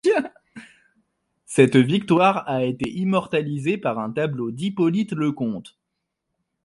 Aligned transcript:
Cette 1.45 1.75
victoire 1.75 2.49
a 2.49 2.63
été 2.63 2.89
immortalisée 2.89 3.77
par 3.77 3.99
un 3.99 4.09
tableau 4.11 4.49
d'Hippolyte 4.49 5.11
Lecomte. 5.11 5.77